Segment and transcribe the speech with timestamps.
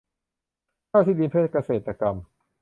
[0.89, 2.15] เช่าที่ดินเพื่อเกษตรกรรม